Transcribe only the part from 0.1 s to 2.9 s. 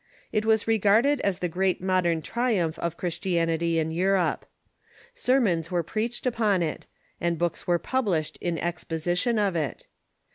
It was regarded as the great modern triumph